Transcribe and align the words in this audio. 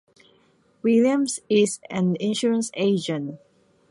Williams 0.81 1.39
is 1.47 1.79
an 1.91 2.15
insurance 2.19 2.71
agent. 2.73 3.39